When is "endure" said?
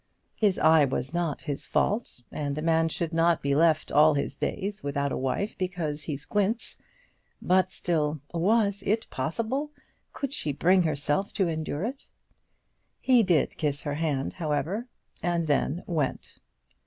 11.47-11.83